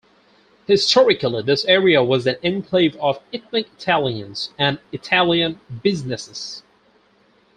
[0.65, 6.63] Historically this area was an enclave of ethnic Italians and Italian businesses.